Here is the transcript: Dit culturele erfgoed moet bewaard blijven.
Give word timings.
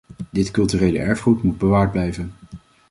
Dit 0.29 0.51
culturele 0.51 0.99
erfgoed 0.99 1.43
moet 1.43 1.57
bewaard 1.57 1.91
blijven. 1.91 2.33